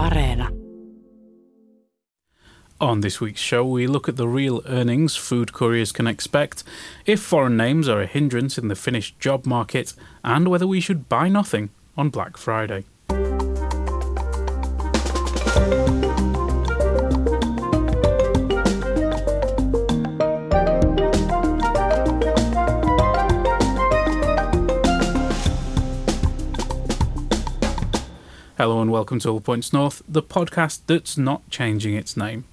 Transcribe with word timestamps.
Areena. 0.00 0.48
On 2.80 3.02
this 3.02 3.20
week's 3.20 3.40
show, 3.40 3.66
we 3.66 3.86
look 3.86 4.08
at 4.08 4.16
the 4.16 4.26
real 4.26 4.62
earnings 4.66 5.14
food 5.14 5.52
couriers 5.52 5.92
can 5.92 6.06
expect, 6.06 6.64
if 7.04 7.20
foreign 7.20 7.58
names 7.58 7.86
are 7.86 8.00
a 8.00 8.06
hindrance 8.06 8.56
in 8.56 8.68
the 8.68 8.74
Finnish 8.74 9.14
job 9.18 9.44
market, 9.44 9.92
and 10.24 10.48
whether 10.48 10.66
we 10.66 10.80
should 10.80 11.06
buy 11.10 11.28
nothing 11.28 11.68
on 11.98 12.08
Black 12.08 12.38
Friday. 12.38 12.84
Hello 28.60 28.82
and 28.82 28.92
welcome 28.92 29.18
to 29.20 29.30
All 29.30 29.40
Points 29.40 29.72
North, 29.72 30.02
the 30.06 30.22
podcast 30.22 30.80
that's 30.86 31.16
not 31.16 31.48
changing 31.48 31.94
its 31.94 32.14
name. 32.14 32.44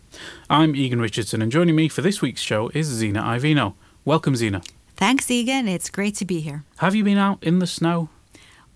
I'm 0.49 0.73
Egan 0.73 1.01
Richardson, 1.01 1.41
and 1.41 1.51
joining 1.51 1.75
me 1.75 1.89
for 1.89 2.01
this 2.01 2.21
week's 2.21 2.39
show 2.39 2.69
is 2.73 2.87
Zena 2.87 3.21
Iovino. 3.21 3.73
Welcome, 4.05 4.37
Zena. 4.37 4.61
Thanks, 4.95 5.29
Egan. 5.29 5.67
It's 5.67 5.89
great 5.89 6.15
to 6.15 6.23
be 6.23 6.39
here. 6.39 6.63
Have 6.77 6.95
you 6.95 7.03
been 7.03 7.17
out 7.17 7.43
in 7.43 7.59
the 7.59 7.67
snow? 7.67 8.07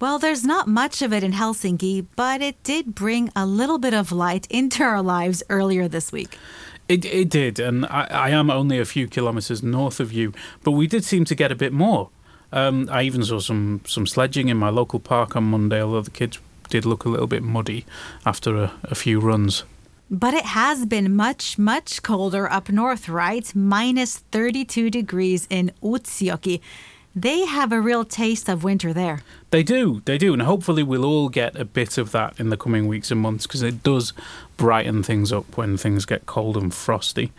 Well, 0.01 0.19
there's 0.19 0.43
not 0.43 0.67
much 0.67 1.01
of 1.01 1.13
it 1.13 1.23
in 1.23 1.31
Helsinki, 1.31 2.05
but 2.17 2.41
it 2.41 2.61
did 2.63 2.93
bring 2.93 3.31
a 3.33 3.45
little 3.45 3.77
bit 3.77 3.93
of 3.93 4.11
light 4.11 4.45
into 4.49 4.83
our 4.83 5.01
lives 5.01 5.41
earlier 5.47 5.87
this 5.87 6.11
week. 6.11 6.37
It, 6.89 7.05
it 7.05 7.29
did, 7.29 7.59
and 7.59 7.85
I, 7.85 8.07
I 8.11 8.29
am 8.31 8.49
only 8.49 8.77
a 8.77 8.83
few 8.83 9.07
kilometres 9.07 9.63
north 9.63 10.01
of 10.01 10.11
you, 10.11 10.33
but 10.63 10.71
we 10.71 10.85
did 10.85 11.05
seem 11.05 11.23
to 11.23 11.33
get 11.33 11.49
a 11.49 11.55
bit 11.55 11.71
more. 11.71 12.09
Um, 12.51 12.89
I 12.91 13.03
even 13.03 13.23
saw 13.23 13.39
some, 13.39 13.79
some 13.87 14.05
sledging 14.05 14.49
in 14.49 14.57
my 14.57 14.67
local 14.67 14.99
park 14.99 15.37
on 15.37 15.45
Monday, 15.45 15.81
although 15.81 16.01
the 16.01 16.11
kids 16.11 16.37
did 16.71 16.85
look 16.85 17.05
a 17.05 17.09
little 17.09 17.27
bit 17.27 17.43
muddy 17.43 17.85
after 18.25 18.55
a, 18.55 18.73
a 18.83 18.95
few 18.95 19.19
runs. 19.19 19.63
But 20.09 20.33
it 20.33 20.45
has 20.45 20.85
been 20.85 21.15
much, 21.15 21.57
much 21.57 22.01
colder 22.01 22.51
up 22.51 22.69
north, 22.69 23.07
right? 23.07 23.53
Minus 23.55 24.17
32 24.17 24.89
degrees 24.89 25.47
in 25.49 25.71
Utsjoki. 25.83 26.59
They 27.15 27.45
have 27.45 27.71
a 27.71 27.79
real 27.79 28.03
taste 28.05 28.49
of 28.49 28.63
winter 28.63 28.93
there. 28.93 29.21
They 29.51 29.63
do, 29.63 30.01
they 30.05 30.17
do, 30.17 30.33
and 30.33 30.41
hopefully 30.41 30.81
we'll 30.81 31.05
all 31.05 31.29
get 31.29 31.57
a 31.57 31.65
bit 31.65 31.97
of 31.97 32.11
that 32.11 32.39
in 32.39 32.49
the 32.49 32.57
coming 32.57 32.87
weeks 32.87 33.11
and 33.11 33.19
months 33.19 33.45
because 33.45 33.61
it 33.61 33.83
does 33.83 34.13
brighten 34.57 35.03
things 35.03 35.31
up 35.31 35.57
when 35.57 35.77
things 35.77 36.05
get 36.05 36.25
cold 36.25 36.57
and 36.57 36.73
frosty. 36.73 37.31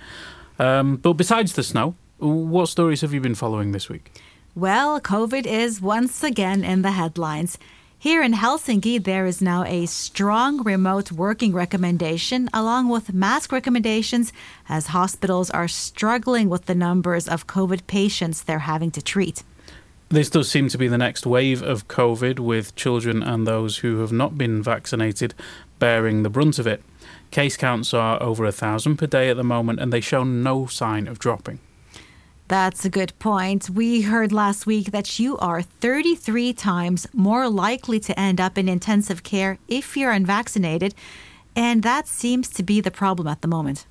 Um, 0.59 0.97
but 0.97 1.15
besides 1.15 1.55
the 1.55 1.63
snow, 1.63 1.95
what 2.19 2.69
stories 2.69 3.01
have 3.01 3.13
you 3.13 3.21
been 3.21 3.35
following 3.35 3.73
this 3.73 3.89
week? 3.89 4.13
Well, 4.55 5.01
COVID 5.01 5.47
is 5.47 5.81
once 5.81 6.23
again 6.23 6.63
in 6.65 6.83
the 6.83 6.93
headlines. 6.93 7.59
Here 8.03 8.21
in 8.21 8.33
Helsinki, 8.33 8.99
there 8.99 9.27
is 9.27 9.41
now 9.41 9.63
a 9.63 9.87
strong 9.87 10.65
remote 10.65 11.13
working 11.13 11.53
recommendation 11.53 12.51
along 12.53 12.89
with 12.89 13.15
mask 13.15 13.53
recommendations 13.53 14.33
as 14.69 14.89
hospitals 14.89 15.51
are 15.51 15.69
struggling 15.69 16.49
with 16.49 16.67
the 16.67 16.75
numbers 16.75 17.29
of 17.29 17.47
COVID 17.47 17.87
patients 17.87 18.43
they're 18.43 18.67
having 18.67 18.91
to 18.91 19.03
treat. 19.03 19.45
This 20.09 20.29
does 20.29 20.51
seem 20.51 20.67
to 20.71 20.79
be 20.79 20.89
the 20.89 20.99
next 20.99 21.27
wave 21.27 21.63
of 21.63 21.87
COVID, 21.87 22.41
with 22.41 22.75
children 22.75 23.23
and 23.23 23.47
those 23.47 23.77
who 23.77 24.01
have 24.01 24.11
not 24.11 24.37
been 24.37 24.65
vaccinated 24.65 25.33
bearing 25.79 26.25
the 26.25 26.29
brunt 26.29 26.59
of 26.59 26.67
it. 26.67 26.83
Case 27.31 27.57
counts 27.57 27.95
are 27.95 28.21
over 28.21 28.45
a 28.45 28.51
thousand 28.51 28.97
per 28.97 29.07
day 29.07 29.29
at 29.31 29.37
the 29.37 29.45
moment, 29.45 29.79
and 29.79 29.93
they 29.93 30.01
show 30.01 30.25
no 30.25 30.67
sign 30.67 31.07
of 31.07 31.21
dropping. 31.21 31.61
That's 32.53 32.85
a 32.85 32.91
good 32.91 33.19
point. 33.19 33.71
We 33.71 34.03
heard 34.03 34.31
last 34.31 34.67
week 34.67 34.91
that 34.91 35.19
you 35.19 35.39
are 35.39 35.63
33 35.63 36.53
times 36.53 37.07
more 37.15 37.49
likely 37.49 37.99
to 38.01 38.21
end 38.21 38.43
up 38.43 38.59
in 38.59 38.69
intensive 38.69 39.23
care 39.23 39.57
if 39.69 39.97
you're 39.97 40.11
unvaccinated, 40.11 40.95
and 41.57 41.83
that 41.83 42.07
seems 42.07 42.51
to 42.51 42.63
be 42.63 42.83
the 42.83 42.91
problem 42.91 43.27
at 43.27 43.41
the 43.41 43.49
moment. 43.49 43.87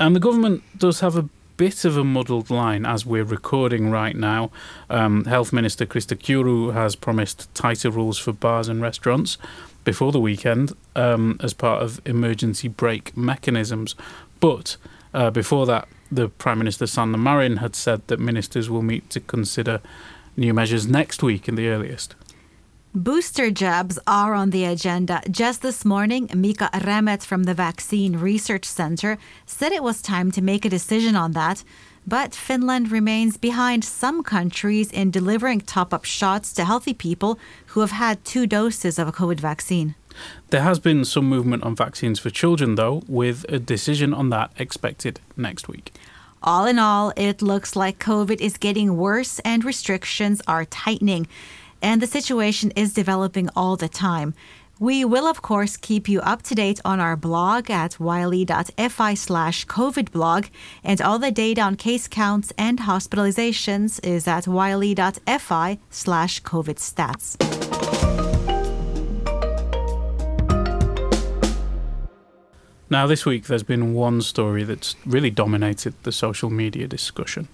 And 0.00 0.16
the 0.16 0.20
government 0.20 0.64
does 0.76 0.98
have 0.98 1.16
a 1.16 1.28
bit 1.56 1.84
of 1.84 1.96
a 1.96 2.02
muddled 2.02 2.50
line 2.50 2.84
as 2.84 3.06
we're 3.06 3.22
recording 3.22 3.88
right 3.88 4.16
now. 4.16 4.50
Um, 4.90 5.24
Health 5.24 5.52
Minister 5.52 5.86
Krista 5.86 6.16
Kiuru 6.16 6.72
has 6.72 6.96
promised 6.96 7.54
tighter 7.54 7.90
rules 7.90 8.18
for 8.18 8.32
bars 8.32 8.66
and 8.66 8.82
restaurants 8.82 9.38
before 9.84 10.10
the 10.10 10.18
weekend 10.18 10.72
um, 10.96 11.38
as 11.40 11.54
part 11.54 11.84
of 11.84 12.00
emergency 12.04 12.66
brake 12.66 13.16
mechanisms. 13.16 13.94
But 14.40 14.76
uh, 15.14 15.30
before 15.30 15.66
that, 15.66 15.86
the 16.10 16.28
Prime 16.28 16.58
Minister 16.58 16.86
Sanna 16.86 17.18
Marin 17.18 17.58
had 17.58 17.74
said 17.74 18.06
that 18.08 18.20
ministers 18.20 18.70
will 18.70 18.82
meet 18.82 19.10
to 19.10 19.20
consider 19.20 19.80
new 20.36 20.52
measures 20.54 20.86
next 20.86 21.22
week 21.22 21.48
in 21.48 21.54
the 21.54 21.68
earliest. 21.68 22.14
Booster 22.94 23.50
jabs 23.50 23.98
are 24.06 24.32
on 24.32 24.50
the 24.50 24.64
agenda. 24.64 25.20
Just 25.30 25.60
this 25.60 25.84
morning, 25.84 26.30
Mika 26.34 26.70
Rämet 26.72 27.22
from 27.26 27.44
the 27.44 27.52
Vaccine 27.52 28.16
Research 28.16 28.64
Center 28.64 29.18
said 29.44 29.72
it 29.72 29.82
was 29.82 30.00
time 30.00 30.32
to 30.32 30.40
make 30.40 30.64
a 30.64 30.70
decision 30.70 31.14
on 31.14 31.32
that. 31.32 31.62
But 32.06 32.34
Finland 32.34 32.90
remains 32.90 33.36
behind 33.36 33.84
some 33.84 34.22
countries 34.22 34.90
in 34.92 35.10
delivering 35.10 35.60
top 35.60 35.92
up 35.92 36.04
shots 36.04 36.52
to 36.54 36.64
healthy 36.64 36.94
people 36.94 37.38
who 37.66 37.80
have 37.80 37.90
had 37.90 38.24
two 38.24 38.46
doses 38.46 38.98
of 38.98 39.08
a 39.08 39.12
COVID 39.12 39.40
vaccine. 39.40 39.94
There 40.50 40.62
has 40.62 40.78
been 40.78 41.04
some 41.04 41.28
movement 41.28 41.62
on 41.62 41.74
vaccines 41.76 42.18
for 42.18 42.30
children, 42.30 42.74
though, 42.74 43.02
with 43.08 43.44
a 43.48 43.58
decision 43.58 44.14
on 44.14 44.30
that 44.30 44.50
expected 44.58 45.20
next 45.36 45.68
week. 45.68 45.92
All 46.42 46.66
in 46.66 46.78
all, 46.78 47.12
it 47.16 47.42
looks 47.42 47.74
like 47.74 47.98
COVID 47.98 48.40
is 48.40 48.56
getting 48.56 48.96
worse 48.96 49.40
and 49.40 49.64
restrictions 49.64 50.40
are 50.46 50.64
tightening, 50.64 51.26
and 51.82 52.00
the 52.00 52.06
situation 52.06 52.70
is 52.76 52.94
developing 52.94 53.48
all 53.56 53.76
the 53.76 53.88
time. 53.88 54.34
We 54.78 55.06
will, 55.06 55.26
of 55.26 55.40
course, 55.40 55.78
keep 55.78 56.06
you 56.06 56.20
up 56.20 56.42
to 56.42 56.54
date 56.54 56.80
on 56.84 57.00
our 57.00 57.16
blog 57.16 57.70
at 57.70 57.98
yle.fi 57.98 59.14
slash 59.14 59.66
COVID 59.66 60.12
blog, 60.12 60.46
and 60.84 61.00
all 61.00 61.18
the 61.18 61.30
data 61.30 61.62
on 61.62 61.76
case 61.76 62.06
counts 62.06 62.52
and 62.58 62.80
hospitalizations 62.80 64.04
is 64.04 64.28
at 64.28 64.46
yle.fi 64.46 65.78
slash 65.90 66.42
COVID 66.42 66.76
stats. 66.76 67.45
Now, 72.88 73.06
this 73.06 73.26
week 73.26 73.46
there's 73.46 73.64
been 73.64 73.94
one 73.94 74.22
story 74.22 74.62
that's 74.62 74.94
really 75.04 75.30
dominated 75.30 75.94
the 76.04 76.12
social 76.12 76.50
media 76.50 76.86
discussion. 76.86 77.48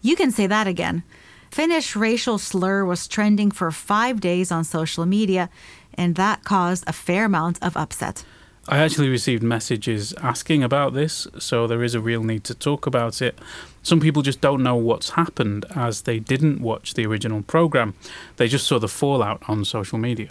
You 0.00 0.14
can 0.14 0.30
say 0.30 0.46
that 0.46 0.68
again. 0.68 1.02
Finnish 1.50 1.96
racial 1.96 2.38
slur 2.38 2.84
was 2.84 3.08
trending 3.08 3.50
for 3.50 3.70
five 3.72 4.20
days 4.20 4.52
on 4.52 4.62
social 4.62 5.04
media, 5.04 5.50
and 5.94 6.14
that 6.14 6.44
caused 6.44 6.84
a 6.86 6.92
fair 6.92 7.24
amount 7.24 7.60
of 7.62 7.76
upset. 7.76 8.24
I 8.68 8.78
actually 8.78 9.08
received 9.08 9.42
messages 9.42 10.12
asking 10.14 10.62
about 10.62 10.92
this, 10.92 11.28
so 11.38 11.66
there 11.66 11.84
is 11.84 11.94
a 11.94 12.00
real 12.00 12.24
need 12.24 12.42
to 12.44 12.54
talk 12.54 12.86
about 12.86 13.22
it. 13.22 13.38
Some 13.82 14.00
people 14.00 14.22
just 14.22 14.40
don't 14.40 14.62
know 14.62 14.74
what's 14.74 15.10
happened 15.10 15.64
as 15.74 16.02
they 16.02 16.18
didn't 16.18 16.60
watch 16.60 16.94
the 16.94 17.06
original 17.06 17.42
program. 17.42 17.94
They 18.36 18.48
just 18.48 18.66
saw 18.66 18.80
the 18.80 18.88
fallout 18.88 19.42
on 19.48 19.64
social 19.64 19.98
media. 19.98 20.30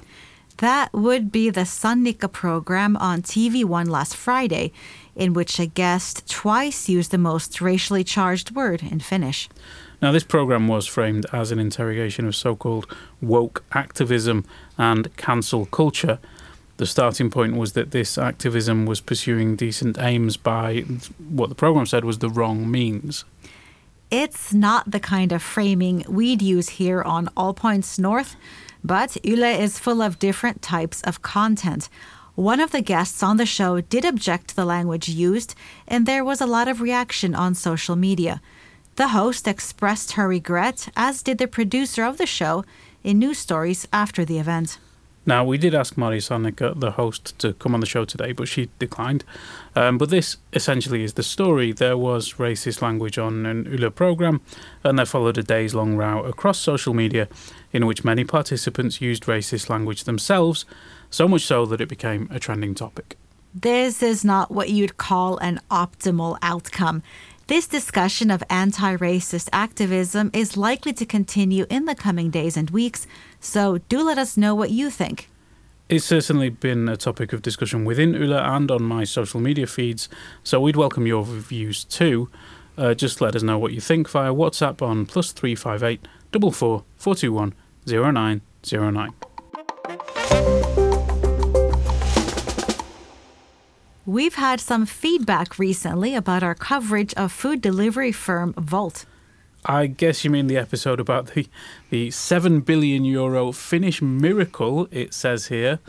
That 0.57 0.93
would 0.93 1.31
be 1.31 1.49
the 1.49 1.61
Sannikka 1.61 2.31
program 2.31 2.95
on 2.97 3.21
TV1 3.21 3.89
last 3.89 4.15
Friday, 4.15 4.71
in 5.15 5.33
which 5.33 5.59
a 5.59 5.65
guest 5.65 6.29
twice 6.29 6.87
used 6.87 7.11
the 7.11 7.17
most 7.17 7.59
racially 7.59 8.05
charged 8.05 8.51
word 8.51 8.81
in 8.81 9.01
Finnish. 9.01 9.49
Now, 10.01 10.11
this 10.11 10.23
program 10.23 10.67
was 10.67 10.87
framed 10.87 11.25
as 11.33 11.51
an 11.51 11.59
interrogation 11.59 12.25
of 12.25 12.35
so 12.35 12.55
called 12.55 12.87
woke 13.21 13.63
activism 13.73 14.45
and 14.77 15.15
cancel 15.17 15.65
culture. 15.65 16.19
The 16.77 16.85
starting 16.85 17.29
point 17.29 17.55
was 17.55 17.73
that 17.73 17.91
this 17.91 18.17
activism 18.17 18.85
was 18.85 19.01
pursuing 19.01 19.55
decent 19.55 19.97
aims 19.97 20.37
by 20.37 20.81
what 21.29 21.49
the 21.49 21.55
program 21.55 21.85
said 21.85 22.05
was 22.05 22.19
the 22.19 22.29
wrong 22.29 22.69
means. 22.69 23.25
It's 24.11 24.53
not 24.53 24.91
the 24.91 24.99
kind 24.99 25.31
of 25.31 25.41
framing 25.41 26.05
we'd 26.07 26.41
use 26.41 26.69
here 26.69 27.01
on 27.01 27.29
All 27.35 27.53
Points 27.53 27.97
North. 27.97 28.35
But 28.85 29.17
Yle 29.25 29.59
is 29.59 29.79
full 29.79 29.99
of 29.99 30.19
different 30.19 30.61
types 30.61 31.01
of 31.01 31.23
content. 31.23 31.89
One 32.35 32.59
of 32.59 32.69
the 32.69 32.83
guests 32.83 33.23
on 33.23 33.37
the 33.37 33.45
show 33.47 33.81
did 33.81 34.05
object 34.05 34.49
to 34.49 34.55
the 34.55 34.63
language 34.63 35.09
used, 35.09 35.55
and 35.87 36.05
there 36.05 36.23
was 36.23 36.39
a 36.39 36.45
lot 36.45 36.67
of 36.67 36.81
reaction 36.81 37.33
on 37.33 37.55
social 37.55 37.95
media. 37.95 38.41
The 38.95 39.07
host 39.07 39.47
expressed 39.47 40.11
her 40.11 40.27
regret, 40.27 40.89
as 40.95 41.23
did 41.23 41.39
the 41.39 41.47
producer 41.47 42.03
of 42.03 42.19
the 42.19 42.27
show, 42.27 42.63
in 43.03 43.17
news 43.17 43.39
stories 43.39 43.87
after 43.91 44.23
the 44.23 44.37
event. 44.37 44.77
Now, 45.27 45.43
we 45.43 45.57
did 45.57 45.73
ask 45.73 45.95
Marja 45.95 46.21
Sannikka, 46.21 46.79
the 46.79 46.91
host, 46.91 47.37
to 47.39 47.53
come 47.53 47.73
on 47.73 47.79
the 47.79 47.87
show 47.87 48.05
today, 48.05 48.31
but 48.31 48.47
she 48.47 48.69
declined. 48.77 49.23
Um, 49.75 49.97
but 49.97 50.09
this 50.09 50.37
essentially 50.53 51.03
is 51.03 51.13
the 51.13 51.23
story. 51.23 51.71
There 51.71 51.97
was 51.97 52.33
racist 52.33 52.81
language 52.81 53.17
on 53.17 53.45
an 53.45 53.65
Yle 53.65 53.89
program, 53.89 54.41
and 54.83 54.99
there 54.99 55.05
followed 55.05 55.37
a 55.37 55.43
days 55.43 55.73
long 55.73 55.95
row 55.95 56.23
across 56.23 56.59
social 56.59 56.93
media 56.93 57.27
in 57.73 57.87
which 57.87 58.03
many 58.03 58.23
participants 58.23 59.01
used 59.01 59.23
racist 59.23 59.69
language 59.69 60.03
themselves, 60.03 60.65
so 61.09 61.27
much 61.27 61.41
so 61.41 61.65
that 61.65 61.81
it 61.81 61.89
became 61.89 62.27
a 62.31 62.39
trending 62.39 62.75
topic. 62.75 63.17
This 63.53 64.03
is 64.03 64.25
not 64.25 64.51
what 64.51 64.69
you'd 64.69 64.97
call 64.97 65.37
an 65.37 65.61
optimal 65.71 66.37
outcome. 66.41 67.01
This 67.47 67.67
discussion 67.67 68.31
of 68.31 68.43
anti 68.49 68.95
racist 68.97 69.49
activism 69.53 70.31
is 70.33 70.57
likely 70.57 70.93
to 70.93 71.05
continue 71.05 71.67
in 71.69 71.85
the 71.85 71.93
coming 71.93 72.31
days 72.31 72.57
and 72.57 72.71
weeks, 72.71 73.05
so 73.39 73.77
do 73.87 74.01
let 74.01 74.17
us 74.17 74.35
know 74.35 74.55
what 74.55 74.71
you 74.71 74.89
think. 74.89 75.29
It's 75.87 76.05
certainly 76.05 76.49
been 76.49 76.89
a 76.89 76.97
topic 76.97 77.33
of 77.33 77.43
discussion 77.43 77.85
within 77.85 78.15
Yle 78.15 78.33
and 78.33 78.71
on 78.71 78.81
my 78.81 79.03
social 79.03 79.39
media 79.39 79.67
feeds, 79.67 80.09
so 80.43 80.59
we'd 80.59 80.75
welcome 80.75 81.05
your 81.05 81.23
views 81.23 81.83
too. 81.83 82.31
Uh, 82.79 82.95
just 82.95 83.21
let 83.21 83.35
us 83.35 83.43
know 83.43 83.59
what 83.59 83.73
you 83.73 83.79
think 83.79 84.09
via 84.09 84.33
WhatsApp 84.33 84.81
on 84.81 85.05
plus 85.05 85.31
358 85.31 86.07
44 86.33 86.83
421 86.97 87.53
0909. 87.85 89.13
We've 94.07 94.35
had 94.35 94.59
some 94.59 94.85
feedback 94.85 95.57
recently 95.57 96.13
about 96.13 96.43
our 96.43 96.53
coverage 96.53 97.15
of 97.15 97.31
food 97.31 97.59
delivery 97.59 98.11
firm 98.11 98.53
Wolt. 98.71 99.05
I 99.65 99.87
guess 99.87 100.23
you 100.23 100.29
mean 100.29 100.45
the 100.45 100.57
episode 100.57 100.99
about 100.99 101.33
the, 101.33 101.47
the 101.89 102.11
7 102.11 102.59
billion 102.59 103.03
euro 103.03 103.51
Finnish 103.51 104.03
miracle, 104.03 104.87
it 104.91 105.11
says 105.11 105.47
here. 105.47 105.79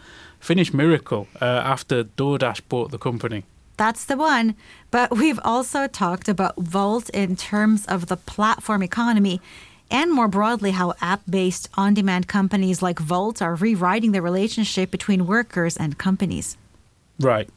Finnish 0.40 0.72
miracle 0.72 1.28
uh, 1.42 1.44
after 1.44 2.04
DoorDash 2.04 2.62
bought 2.70 2.90
the 2.90 2.98
company. 2.98 3.44
That's 3.76 4.06
the 4.06 4.16
one. 4.16 4.54
But 4.90 5.14
we've 5.14 5.40
also 5.44 5.86
talked 5.86 6.26
about 6.26 6.56
Wolt 6.56 7.10
in 7.10 7.36
terms 7.36 7.84
of 7.84 8.06
the 8.06 8.16
platform 8.16 8.82
economy 8.82 9.42
and 9.90 10.10
more 10.10 10.28
broadly 10.28 10.70
how 10.70 10.94
app 11.02 11.20
based 11.28 11.68
on 11.74 11.92
demand 11.92 12.28
companies 12.28 12.80
like 12.80 13.10
Wolt 13.10 13.42
are 13.42 13.54
rewriting 13.54 14.12
the 14.12 14.22
relationship 14.22 14.90
between 14.90 15.26
workers 15.26 15.76
and 15.76 15.98
companies. 15.98 16.56
Right. 17.20 17.50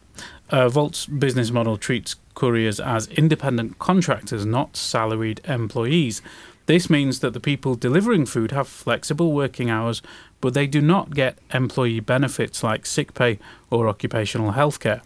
Uh, 0.50 0.70
Wolt's 0.74 1.06
business 1.06 1.52
model 1.52 1.78
treats 1.78 2.16
couriers 2.34 2.80
as 2.80 3.08
independent 3.10 3.80
contractors, 3.80 4.46
not 4.46 4.76
salaried 4.76 5.42
employees. 5.46 6.22
This 6.66 6.90
means 6.90 7.20
that 7.20 7.34
the 7.34 7.40
people 7.40 7.76
delivering 7.76 8.26
food 8.26 8.52
have 8.52 8.68
flexible 8.68 9.32
working 9.32 9.70
hours, 9.70 10.02
but 10.42 10.54
they 10.54 10.68
do 10.68 10.82
not 10.82 11.16
get 11.16 11.38
employee 11.54 12.00
benefits 12.00 12.64
like 12.64 12.86
sick 12.86 13.14
pay 13.14 13.40
or 13.70 13.88
occupational 13.88 14.52
health 14.52 14.80
care. 14.80 15.02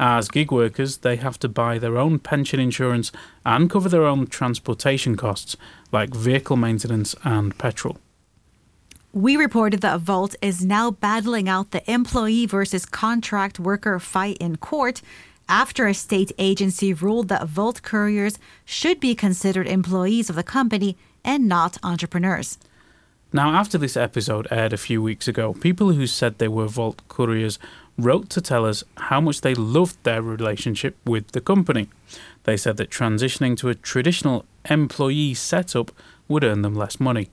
As 0.00 0.28
gig 0.28 0.50
workers, 0.50 0.98
they 0.98 1.16
have 1.16 1.38
to 1.40 1.48
buy 1.48 1.78
their 1.78 1.96
own 1.96 2.18
pension 2.18 2.58
insurance 2.58 3.12
and 3.44 3.70
cover 3.70 3.88
their 3.88 4.04
own 4.04 4.26
transportation 4.26 5.16
costs, 5.16 5.56
like 5.92 6.14
vehicle 6.14 6.56
maintenance 6.56 7.14
and 7.24 7.56
petrol. 7.56 7.98
We 9.14 9.36
reported 9.36 9.82
that 9.82 10.08
Wolt 10.08 10.36
is 10.40 10.64
now 10.64 10.90
battling 10.90 11.46
out 11.46 11.72
the 11.72 11.90
employee 11.90 12.46
versus 12.46 12.86
contract 12.86 13.60
worker 13.60 13.98
fight 14.00 14.38
in 14.38 14.56
court 14.56 15.02
after 15.50 15.86
a 15.86 15.92
state 15.92 16.32
agency 16.38 16.94
ruled 16.94 17.28
that 17.28 17.54
Wolt 17.54 17.82
couriers 17.82 18.38
should 18.64 19.00
be 19.00 19.14
considered 19.14 19.66
employees 19.66 20.30
of 20.30 20.36
the 20.36 20.42
company 20.42 20.96
and 21.22 21.46
not 21.46 21.76
entrepreneurs. 21.82 22.56
Now, 23.34 23.50
after 23.50 23.76
this 23.76 23.98
episode 23.98 24.48
aired 24.50 24.72
a 24.72 24.78
few 24.78 25.02
weeks 25.02 25.28
ago, 25.28 25.52
people 25.52 25.92
who 25.92 26.06
said 26.06 26.38
they 26.38 26.48
were 26.48 26.66
Wolt 26.66 27.06
couriers 27.08 27.58
wrote 27.98 28.30
to 28.30 28.40
tell 28.40 28.64
us 28.64 28.82
how 28.96 29.20
much 29.20 29.42
they 29.42 29.54
loved 29.54 30.02
their 30.04 30.22
relationship 30.22 30.96
with 31.04 31.32
the 31.32 31.42
company. 31.42 31.90
They 32.44 32.56
said 32.56 32.78
that 32.78 32.88
transitioning 32.88 33.58
to 33.58 33.68
a 33.68 33.74
traditional 33.74 34.46
employee 34.70 35.34
setup 35.34 35.92
would 36.28 36.44
earn 36.44 36.62
them 36.62 36.74
less 36.74 36.98
money. 36.98 37.28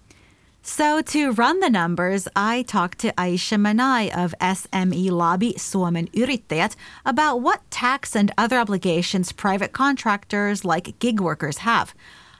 So, 0.61 1.01
to 1.01 1.31
run 1.31 1.61
the 1.61 1.69
numbers, 1.69 2.27
I 2.35 2.63
talked 2.63 2.99
to 2.99 3.13
Aisha 3.13 3.57
Manai 3.57 4.09
of 4.15 4.35
SME 4.41 5.09
Lobby 5.09 5.53
Suomen 5.53 6.09
Yrittäjät 6.11 6.75
about 7.05 7.41
what 7.41 7.61
tax 7.71 8.15
and 8.15 8.31
other 8.37 8.59
obligations 8.59 9.31
private 9.31 9.71
contractors 9.71 10.65
like 10.65 10.99
gig 10.99 11.21
workers 11.21 11.59
have. 11.59 11.95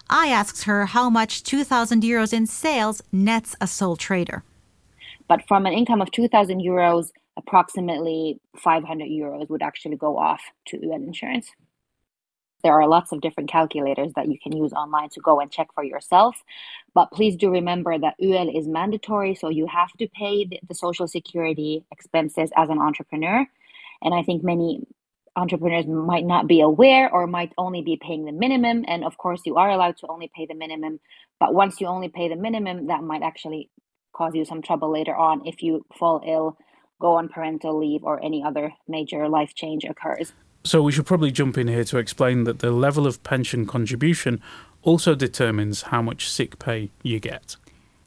I 0.10 0.28
asked 0.28 0.64
her 0.64 0.88
how 0.88 1.10
much 1.10 1.44
2,000 1.44 2.04
euros 2.04 2.34
in 2.34 2.46
sales 2.46 3.02
nets 3.12 3.56
a 3.62 3.68
sole 3.68 3.96
trader. 3.96 4.44
But 5.28 5.48
from 5.48 5.66
an 5.66 5.74
income 5.74 6.02
of 6.02 6.12
2,000 6.12 6.60
euros, 6.62 7.12
approximately 7.38 8.40
500 8.58 9.08
euros 9.08 9.50
would 9.50 9.62
actually 9.62 9.96
go 9.96 10.18
off 10.18 10.42
to 10.68 10.78
YEL 10.78 10.96
insurance. 10.96 11.52
There 12.64 12.74
are 12.74 12.88
lots 12.88 13.12
of 13.12 13.22
different 13.22 13.50
calculators 13.50 14.14
that 14.16 14.28
you 14.28 14.38
can 14.38 14.56
use 14.56 14.74
online 14.74 15.10
to 15.10 15.22
go 15.22 15.40
and 15.40 15.52
check 15.52 15.74
for 15.74 15.84
yourself. 15.84 16.44
But 16.94 17.12
please 17.12 17.36
do 17.36 17.50
remember 17.50 17.98
that 17.98 18.16
YEL 18.20 18.50
is 18.56 18.68
mandatory, 18.68 19.36
so 19.36 19.50
you 19.50 19.68
have 19.68 19.92
to 19.94 20.08
pay 20.08 20.46
the, 20.46 20.60
the 20.68 20.76
social 20.76 21.08
security 21.08 21.86
expenses 21.92 22.52
as 22.56 22.70
an 22.70 22.80
entrepreneur. 22.80 23.46
And 24.02 24.14
I 24.14 24.24
think 24.24 24.44
many 24.44 24.86
entrepreneurs 25.36 25.88
might 25.88 26.26
not 26.26 26.48
be 26.48 26.62
aware 26.62 27.12
or 27.12 27.28
might 27.28 27.54
only 27.58 27.82
be 27.82 27.98
paying 27.98 28.26
the 28.26 28.32
minimum. 28.32 28.84
And 28.88 29.04
of 29.04 29.18
course, 29.18 29.42
you 29.46 29.56
are 29.56 29.70
allowed 29.70 29.98
to 29.98 30.08
only 30.08 30.30
pay 30.34 30.46
the 30.46 30.56
minimum. 30.56 31.00
But 31.40 31.54
once 31.54 31.80
you 31.80 31.88
only 31.88 32.10
pay 32.10 32.28
the 32.28 32.36
minimum, 32.36 32.88
that 32.88 33.04
might 33.04 33.24
actually 33.24 33.70
cause 34.14 34.36
you 34.36 34.44
some 34.44 34.62
trouble 34.62 34.92
later 34.92 35.16
on 35.16 35.46
if 35.46 35.64
you 35.64 35.86
fall 35.98 36.22
ill, 36.26 36.58
go 37.00 37.14
on 37.16 37.30
parental 37.30 37.80
leave, 37.80 38.04
or 38.04 38.22
any 38.24 38.44
other 38.44 38.74
major 38.88 39.30
life 39.30 39.56
change 39.56 39.86
occurs. 39.86 40.34
So 40.64 40.82
we 40.82 40.92
should 40.92 41.06
probably 41.06 41.32
jump 41.32 41.58
in 41.58 41.68
here 41.68 41.86
to 41.86 41.98
explain 41.98 42.44
that 42.44 42.60
the 42.60 42.72
level 42.72 43.08
of 43.08 43.24
pension 43.24 43.66
contribution 43.66 44.42
also 44.84 45.16
determines 45.16 45.84
how 45.84 46.02
much 46.02 46.30
sick 46.30 46.60
pay 46.60 46.90
you 47.04 47.20
get. 47.20 47.56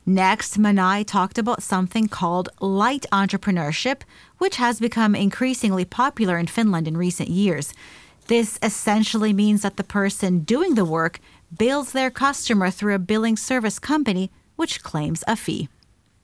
Next, 0.04 0.58
Manai 0.58 1.06
talked 1.06 1.38
about 1.38 1.62
something 1.62 2.08
called 2.08 2.49
light 2.60 3.06
entrepreneurship, 3.12 4.02
which 4.38 4.56
has 4.56 4.81
become 4.81 5.14
increasingly 5.14 5.84
popular 5.84 6.38
in 6.38 6.46
Finland 6.46 6.88
in 6.88 6.96
recent 6.96 7.28
years. 7.28 7.72
This 8.26 8.58
essentially 8.62 9.32
means 9.32 9.62
that 9.62 9.76
the 9.76 9.84
person 9.84 10.40
doing 10.40 10.75
the 10.75 10.84
work 10.84 11.20
bills 11.56 11.93
their 11.93 12.10
customer 12.10 12.70
through 12.70 12.94
a 12.94 12.99
billing 12.99 13.37
service 13.37 13.78
company, 13.78 14.31
which 14.56 14.82
claims 14.82 15.22
a 15.28 15.37
fee. 15.37 15.69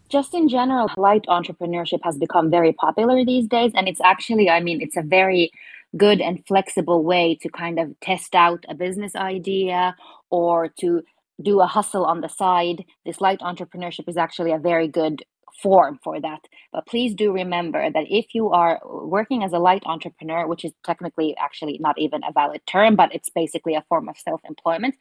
Just 0.09 0.33
in 0.35 0.49
general, 0.49 0.91
light 0.97 1.27
entrepreneurship 1.29 2.01
has 2.03 2.17
become 2.17 2.51
very 2.51 2.73
popular 2.73 3.25
these 3.25 3.47
days. 3.47 3.73
And 3.75 3.87
it's 3.87 4.01
actually, 4.01 4.49
I 4.49 4.61
mean, 4.61 4.81
it's 4.81 4.97
a 4.97 5.03
very 5.03 5.53
good 5.97 6.21
and 6.21 6.47
flexible 6.47 7.03
way 7.03 7.37
to 7.41 7.49
kind 7.49 7.79
of 7.79 7.99
test 8.01 8.35
out 8.35 8.65
a 8.69 8.75
business 8.75 9.15
idea 9.17 9.97
or 10.31 10.69
to 10.81 11.03
do 11.43 11.61
a 11.61 11.67
hustle 11.67 12.05
on 12.05 12.21
the 12.21 12.29
side. 12.29 12.85
This 13.07 13.21
light 13.21 13.41
entrepreneurship 13.41 14.09
is 14.09 14.17
actually 14.17 14.53
a 14.53 14.59
very 14.59 14.89
good 14.89 15.25
form 15.63 15.99
for 16.03 16.21
that. 16.21 16.41
But 16.73 16.87
please 16.87 17.15
do 17.15 17.33
remember 17.33 17.91
that 17.91 18.05
if 18.09 18.35
you 18.35 18.51
are 18.51 18.81
working 18.85 19.43
as 19.43 19.53
a 19.53 19.59
light 19.59 19.83
entrepreneur, 19.87 20.47
which 20.47 20.65
is 20.65 20.73
technically 20.85 21.37
actually 21.37 21.79
not 21.81 21.99
even 21.99 22.23
a 22.23 22.33
valid 22.33 22.61
term, 22.67 22.97
but 22.97 23.15
it's 23.15 23.31
basically 23.31 23.75
a 23.75 23.85
form 23.89 24.09
of 24.09 24.19
self 24.19 24.41
employment, 24.49 24.95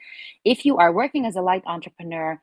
if 0.44 0.66
you 0.66 0.78
are 0.78 0.92
working 0.92 1.25
as 1.25 1.36
a 1.36 1.42
light 1.42 1.63
entrepreneur, 1.66 2.39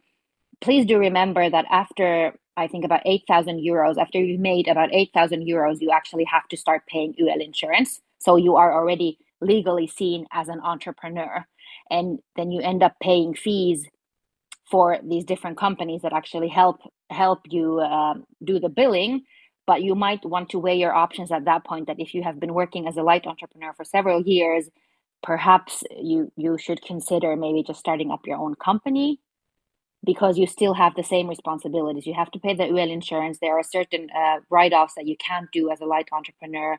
please 0.60 0.86
do 0.86 0.98
remember 0.98 1.48
that 1.50 1.66
after 1.70 2.34
I 2.56 2.68
think 2.68 2.84
about 2.84 3.02
8,000 3.04 3.58
euros, 3.58 3.98
after 3.98 4.20
you've 4.20 4.40
made 4.40 4.68
about 4.68 4.90
8,000 4.92 5.44
euros, 5.44 5.80
you 5.80 5.90
actually 5.90 6.24
have 6.24 6.46
to 6.48 6.56
start 6.56 6.86
paying 6.86 7.14
YEL 7.18 7.40
insurance. 7.40 8.00
So 8.24 8.36
you 8.36 8.56
are 8.56 8.72
already 8.72 9.18
legally 9.40 9.86
seen 9.86 10.26
as 10.32 10.48
an 10.48 10.60
entrepreneur. 10.60 11.46
And 11.90 12.20
then 12.36 12.50
you 12.50 12.60
end 12.60 12.82
up 12.82 12.94
paying 13.02 13.34
fees 13.34 13.86
for 14.70 14.98
these 15.02 15.24
different 15.24 15.58
companies 15.58 16.02
that 16.02 16.12
actually 16.12 16.48
help 16.48 16.80
help 17.10 17.40
you 17.50 17.80
uh, 17.80 18.14
do 18.42 18.58
the 18.58 18.68
billing. 18.68 19.22
But 19.66 19.82
you 19.82 19.94
might 19.94 20.24
want 20.24 20.50
to 20.50 20.58
weigh 20.58 20.76
your 20.76 20.94
options 20.94 21.32
at 21.32 21.46
that 21.46 21.64
point 21.64 21.86
that 21.86 22.00
if 22.00 22.14
you 22.14 22.22
have 22.22 22.40
been 22.40 22.54
working 22.54 22.86
as 22.86 22.96
a 22.96 23.02
light 23.02 23.26
entrepreneur 23.26 23.72
for 23.74 23.84
several 23.84 24.22
years 24.22 24.68
perhaps 25.22 25.82
you 25.96 26.30
you 26.36 26.58
should 26.58 26.82
consider 26.82 27.34
maybe 27.34 27.62
just 27.62 27.80
starting 27.80 28.10
up 28.10 28.26
your 28.26 28.36
own 28.36 28.54
company 28.56 29.18
because 30.04 30.38
you 30.38 30.46
still 30.46 30.74
have 30.74 30.94
the 30.96 31.02
same 31.02 31.28
responsibilities. 31.28 32.06
You 32.06 32.14
have 32.14 32.30
to 32.32 32.38
pay 32.38 32.54
the 32.54 32.66
YEL 32.66 32.90
insurance. 32.90 33.38
There 33.40 33.58
are 33.58 33.62
certain 33.62 34.08
uh, 34.14 34.40
write-offs 34.50 34.94
that 34.96 35.06
you 35.06 35.16
can't 35.16 35.50
do 35.50 35.70
as 35.70 35.80
a 35.80 35.86
light 35.86 36.08
entrepreneur 36.12 36.78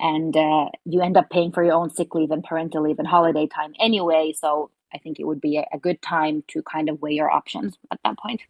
and 0.00 0.36
uh, 0.36 0.66
you 0.84 1.00
end 1.00 1.16
up 1.16 1.30
paying 1.30 1.52
for 1.52 1.64
your 1.64 1.74
own 1.74 1.90
sick 1.90 2.14
leave 2.14 2.30
and 2.30 2.44
parental 2.44 2.82
leave 2.82 2.98
and 2.98 3.08
holiday 3.08 3.46
time 3.46 3.74
anyway. 3.80 4.32
So 4.36 4.70
I 4.92 4.98
think 4.98 5.18
it 5.18 5.24
would 5.24 5.40
be 5.40 5.58
a, 5.58 5.66
a 5.72 5.78
good 5.78 6.00
time 6.02 6.44
to 6.48 6.62
kind 6.62 6.88
of 6.88 7.00
weigh 7.02 7.12
your 7.12 7.30
options 7.30 7.76
at 7.90 7.98
that 8.04 8.18
point. 8.18 8.42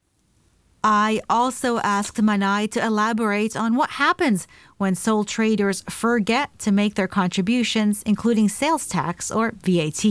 I 0.84 1.20
also 1.28 1.78
asked 1.78 2.18
Manai 2.18 2.70
to 2.70 2.84
elaborate 2.84 3.56
on 3.56 3.74
what 3.74 3.90
happens 3.90 4.46
when 4.78 4.94
sole 4.94 5.24
traders 5.24 5.82
forget 5.90 6.56
to 6.60 6.70
make 6.70 6.94
their 6.94 7.08
contributions, 7.08 8.04
including 8.04 8.48
sales 8.48 8.86
tax 8.86 9.30
or 9.30 9.54
VAT. 9.62 10.04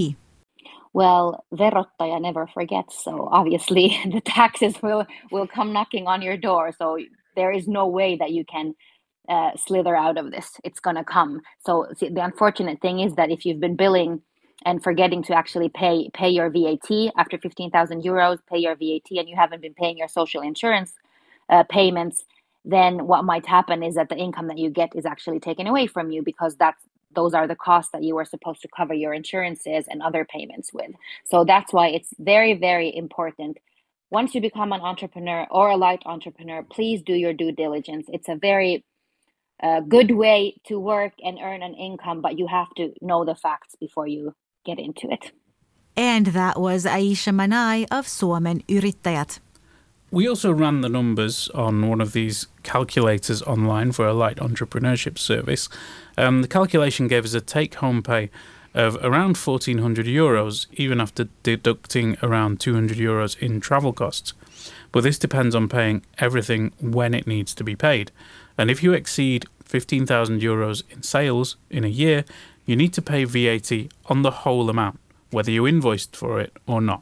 Well, 0.92 1.46
verottaja 1.54 2.22
never 2.22 2.48
forgets, 2.48 3.01
so 3.04 3.30
obviously 3.32 3.98
the 4.12 4.22
taxes 4.22 4.82
will 4.82 5.06
will 5.32 5.48
come 5.48 5.72
knocking 5.72 6.08
on 6.08 6.22
your 6.22 6.36
door. 6.36 6.74
So 6.77 6.98
there 7.36 7.51
is 7.51 7.68
no 7.68 7.88
way 7.88 8.18
that 8.18 8.32
you 8.32 8.44
can 8.44 8.75
uh, 9.29 9.51
slither 9.55 9.96
out 9.96 10.17
of 10.17 10.32
this. 10.32 10.60
It's 10.63 10.79
going 10.79 10.96
to 10.96 11.03
come. 11.03 11.41
So 11.65 11.88
the 12.00 12.24
unfortunate 12.24 12.82
thing 12.82 13.00
is 13.00 13.15
that 13.15 13.32
if 13.32 13.46
you've 13.46 13.60
been 13.60 13.75
billing 13.75 14.22
and 14.65 14.84
forgetting 14.84 15.24
to 15.24 15.36
actually 15.36 15.70
pay 15.70 16.10
pay 16.13 16.29
your 16.29 16.50
VAT 16.50 17.12
after 17.17 17.38
15,000 17.38 18.03
euros, 18.03 18.39
pay 18.50 18.60
your 18.60 18.75
VAT, 18.75 19.17
and 19.17 19.29
you 19.29 19.36
haven't 19.36 19.62
been 19.62 19.74
paying 19.74 19.98
your 19.98 20.08
social 20.08 20.41
insurance 20.41 20.94
uh, 21.50 21.63
payments, 21.63 22.24
then 22.63 23.05
what 23.05 23.25
might 23.25 23.46
happen 23.46 23.84
is 23.84 23.96
that 23.96 24.10
the 24.10 24.17
income 24.17 24.48
that 24.48 24.58
you 24.58 24.70
get 24.70 24.96
is 24.96 25.05
actually 25.05 25.39
taken 25.39 25.67
away 25.67 25.88
from 25.88 26.12
you 26.12 26.24
because 26.24 26.55
that's 26.55 26.82
those 27.13 27.34
are 27.34 27.48
the 27.48 27.55
costs 27.55 27.91
that 27.94 28.03
you 28.03 28.15
were 28.15 28.25
supposed 28.25 28.62
to 28.62 28.67
cover 28.75 28.94
your 28.94 29.13
insurances 29.13 29.86
and 29.88 30.01
other 30.01 30.25
payments 30.25 30.74
with. 30.74 30.91
So 31.25 31.46
that's 31.46 31.72
why 31.72 31.89
it's 31.89 32.13
very 32.20 32.53
very 32.53 32.96
important 32.96 33.58
once 34.12 34.36
you 34.36 34.41
become 34.41 34.72
an 34.72 34.82
entrepreneur 34.82 35.48
or 35.50 35.70
a 35.72 35.77
light 35.77 36.01
entrepreneur, 36.05 36.63
please 36.63 37.01
do 37.01 37.13
your 37.13 37.34
due 37.34 37.51
diligence. 37.51 38.05
It's 38.13 38.29
a 38.29 38.36
very 38.36 38.86
a 39.62 39.82
good 39.82 40.12
way 40.12 40.56
to 40.68 40.80
work 40.80 41.14
and 41.24 41.38
earn 41.42 41.64
an 41.64 41.74
income, 41.74 42.22
but 42.22 42.38
you 42.38 42.48
have 42.48 42.74
to 42.78 42.94
know 43.02 43.26
the 43.26 43.36
facts 43.36 43.76
before 43.80 44.08
you 44.08 44.34
get 44.66 44.80
into 44.80 45.12
it. 45.12 45.32
And 45.98 46.28
that 46.28 46.60
was 46.60 46.86
Aisha 46.86 47.34
Manai 47.34 47.86
of 47.90 48.08
Suomen 48.08 48.64
Yrittäjät. 48.68 49.40
We 50.12 50.28
also 50.30 50.52
ran 50.52 50.82
the 50.82 50.90
numbers 50.90 51.50
on 51.50 51.90
one 51.90 52.00
of 52.00 52.14
these 52.14 52.48
calculators 52.64 53.42
online 53.42 53.92
for 53.92 54.08
a 54.08 54.14
light 54.14 54.38
entrepreneurship 54.38 55.18
service. 55.18 55.68
Um, 56.18 56.42
the 56.42 56.48
calculation 56.48 57.08
gave 57.08 57.26
us 57.26 57.34
a 57.34 57.42
take 57.42 57.76
home 57.76 58.02
pay 58.02 58.30
of 58.74 58.98
around 58.98 59.38
1400 59.38 60.06
euros, 60.06 60.68
even 60.74 61.00
after 61.00 61.28
deducting 61.44 62.18
around 62.22 62.60
200 62.60 62.98
euros 62.98 63.38
in 63.40 63.60
travel 63.62 63.94
costs. 63.94 64.34
But 64.92 65.04
this 65.04 65.18
depends 65.18 65.56
on 65.56 65.70
paying 65.70 66.06
everything 66.18 66.74
when 66.80 67.14
it 67.14 67.26
needs 67.26 67.54
to 67.56 67.64
be 67.64 67.76
paid. 67.76 68.12
And 68.58 68.72
if 68.72 68.84
you 68.84 68.94
exceed 68.94 69.46
15,000 69.64 70.42
euros 70.42 70.84
in 70.90 71.04
sales 71.04 71.58
in 71.70 71.84
a 71.84 71.90
year, 71.90 72.24
you 72.66 72.76
need 72.76 72.94
to 72.94 73.02
pay 73.02 73.26
VAT 73.26 73.72
on 74.06 74.22
the 74.22 74.32
whole 74.32 74.70
amount, 74.70 75.00
whether 75.32 75.52
you 75.52 75.68
invoiced 75.68 76.16
for 76.16 76.40
it 76.40 76.54
or 76.68 76.82
not. 76.82 77.02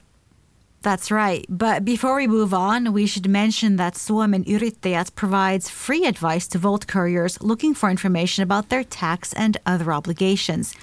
That's 0.82 1.10
right. 1.10 1.46
But 1.48 1.86
before 1.86 2.16
we 2.16 2.28
move 2.28 2.54
on, 2.54 2.92
we 2.92 3.08
should 3.08 3.30
mention 3.30 3.78
that 3.78 3.96
Suomen 3.96 4.44
Yrittäjät 4.44 5.16
provides 5.16 5.70
free 5.70 6.06
advice 6.06 6.46
to 6.50 6.60
Wolt 6.60 6.88
couriers 6.88 7.42
looking 7.42 7.74
for 7.74 7.90
information 7.90 8.44
about 8.44 8.68
their 8.68 8.84
tax 8.84 9.32
and 9.34 9.58
other 9.66 9.94
obligations. 9.94 10.76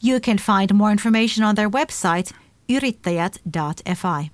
You 0.00 0.18
can 0.20 0.38
find 0.38 0.74
more 0.74 0.90
information 0.90 1.44
on 1.44 1.54
their 1.54 1.70
website, 1.70 2.32
yrittäjät.fi. 2.68 4.30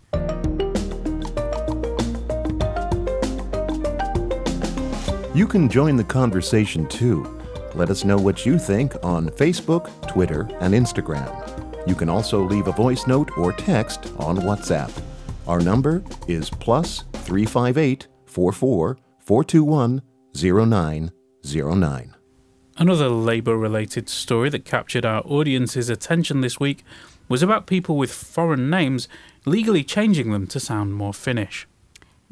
You 5.35 5.47
can 5.47 5.71
join 5.71 5.97
the 5.97 6.05
conversation 6.05 6.87
too. 6.87 7.41
Let 7.75 7.89
us 7.89 8.05
know 8.05 8.19
what 8.19 8.45
you 8.45 8.59
think 8.59 8.95
on 9.03 9.31
Facebook, 9.31 9.89
Twitter, 10.07 10.43
and 10.61 10.75
Instagram. 10.75 11.89
You 11.89 11.95
can 11.95 12.11
also 12.11 12.43
leave 12.43 12.67
a 12.67 12.73
voice 12.73 13.07
note 13.07 13.39
or 13.39 13.51
text 13.55 14.13
on 14.19 14.37
WhatsApp. 14.37 14.93
Our 15.47 15.61
number 15.61 16.05
is 16.29 16.51
plus 16.51 17.05
358 17.15 18.09
44 18.27 18.99
421 19.21 20.03
0909. 20.35 22.15
Another 22.77 23.09
Labour 23.09 23.57
related 23.57 24.11
story 24.11 24.51
that 24.51 24.67
captured 24.67 25.07
our 25.07 25.23
audience's 25.23 25.89
attention 25.89 26.43
this 26.43 26.61
week 26.61 26.85
was 27.31 27.43
about 27.43 27.67
people 27.67 27.97
with 27.97 28.13
foreign 28.13 28.69
names 28.69 29.09
legally 29.47 29.83
changing 29.83 30.31
them 30.31 30.47
to 30.49 30.61
sound 30.61 30.93
more 30.95 31.15
Finnish. 31.15 31.67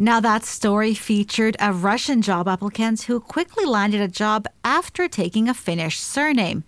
Now, 0.03 0.19
that 0.21 0.47
story 0.47 0.95
featured 0.95 1.59
a 1.61 1.75
Russian 1.75 2.23
job 2.23 2.49
applicant 2.49 3.03
who 3.03 3.21
quickly 3.21 3.67
landed 3.67 4.01
a 4.01 4.09
job 4.09 4.47
after 4.65 5.09
taking 5.09 5.47
a 5.47 5.53
Finnish 5.53 6.01
surname. 6.01 6.65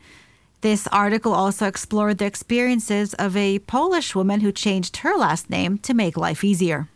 This 0.60 0.86
article 0.88 1.32
also 1.32 1.66
explored 1.66 2.18
the 2.18 2.26
experiences 2.26 3.14
of 3.14 3.34
a 3.34 3.60
Polish 3.60 4.14
woman 4.14 4.40
who 4.40 4.52
changed 4.52 4.98
her 4.98 5.16
last 5.16 5.48
name 5.48 5.78
to 5.78 5.94
make 5.94 6.18
life 6.18 6.44
easier. 6.44 6.90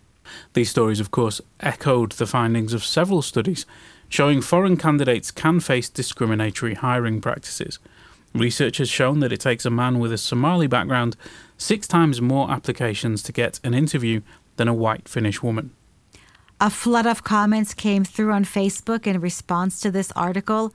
These 0.52 0.68
stories, 0.68 1.00
of 1.00 1.10
course, 1.10 1.40
echoed 1.60 2.12
the 2.12 2.26
findings 2.26 2.74
of 2.74 2.84
several 2.84 3.22
studies 3.22 3.64
showing 4.10 4.42
foreign 4.42 4.76
candidates 4.76 5.30
can 5.30 5.58
face 5.58 5.88
discriminatory 5.88 6.74
hiring 6.74 7.22
practices. 7.22 7.78
Research 8.34 8.76
has 8.76 8.90
shown 8.90 9.20
that 9.20 9.32
it 9.32 9.40
takes 9.40 9.64
a 9.64 9.70
man 9.70 9.98
with 9.98 10.12
a 10.12 10.18
Somali 10.18 10.66
background 10.66 11.16
six 11.56 11.88
times 11.88 12.20
more 12.20 12.50
applications 12.50 13.22
to 13.22 13.32
get 13.32 13.58
an 13.64 13.72
interview 13.72 14.20
than 14.56 14.68
a 14.68 14.74
white 14.74 15.08
Finnish 15.08 15.42
woman. 15.42 15.70
A 16.58 16.70
flood 16.70 17.04
of 17.04 17.22
comments 17.22 17.74
came 17.74 18.02
through 18.02 18.32
on 18.32 18.46
Facebook 18.46 19.06
in 19.06 19.20
response 19.20 19.78
to 19.80 19.90
this 19.90 20.10
article. 20.12 20.72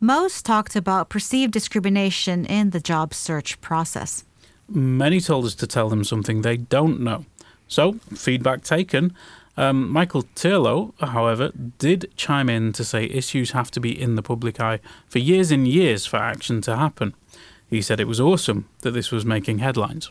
Most 0.00 0.44
talked 0.44 0.74
about 0.74 1.08
perceived 1.08 1.52
discrimination 1.52 2.44
in 2.44 2.70
the 2.70 2.80
job 2.80 3.14
search 3.14 3.60
process. 3.60 4.24
Many 4.68 5.20
told 5.20 5.44
us 5.44 5.54
to 5.56 5.68
tell 5.68 5.88
them 5.88 6.02
something 6.02 6.42
they 6.42 6.56
don't 6.56 7.00
know. 7.00 7.26
So, 7.68 7.92
feedback 8.16 8.64
taken. 8.64 9.14
Um, 9.56 9.88
Michael 9.88 10.24
Turlow, 10.34 10.94
however, 11.00 11.52
did 11.78 12.10
chime 12.16 12.48
in 12.48 12.72
to 12.72 12.84
say 12.84 13.04
issues 13.04 13.52
have 13.52 13.70
to 13.70 13.80
be 13.80 14.00
in 14.00 14.16
the 14.16 14.22
public 14.22 14.58
eye 14.58 14.80
for 15.08 15.20
years 15.20 15.52
and 15.52 15.68
years 15.68 16.06
for 16.06 16.16
action 16.16 16.60
to 16.62 16.74
happen. 16.74 17.14
He 17.68 17.82
said 17.82 18.00
it 18.00 18.08
was 18.08 18.20
awesome 18.20 18.68
that 18.80 18.92
this 18.92 19.12
was 19.12 19.24
making 19.24 19.58
headlines. 19.58 20.10